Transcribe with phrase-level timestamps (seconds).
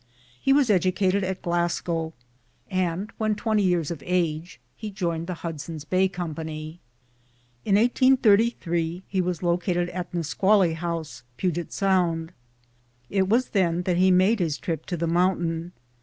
[0.41, 2.13] He was educated at Glasgow,
[2.71, 6.79] and when twenty years of age he joined the Hudson's Bay Company.
[7.65, 12.31] In 1833, he was located at Nisqually House, Puget Sound.
[13.11, 15.71] It was then that he made his trip to the moun tain.